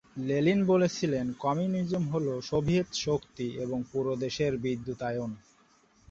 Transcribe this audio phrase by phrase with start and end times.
[0.21, 5.31] Lenin বলেছিলেন "communism হ'ল Soviet শক্তি এবং পুরো দেশের বিদ্যুতায়ন"।